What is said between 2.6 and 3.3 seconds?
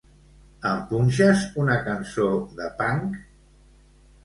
de punk?